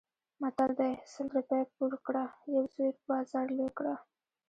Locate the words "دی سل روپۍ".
0.79-1.61